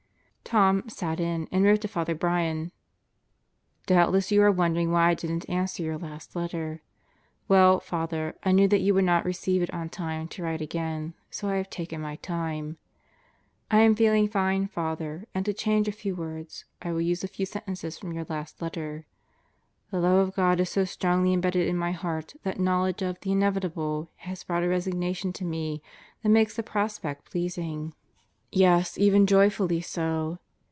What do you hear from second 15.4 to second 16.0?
to change a